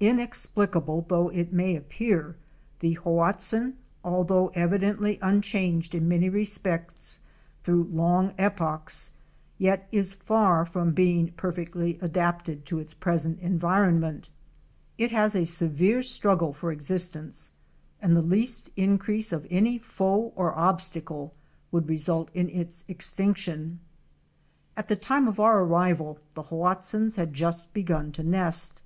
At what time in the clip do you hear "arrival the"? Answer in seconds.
25.62-26.44